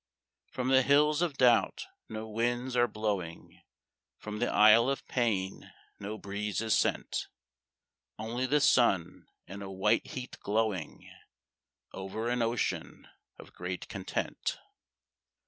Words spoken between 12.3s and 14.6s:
ocean of great content.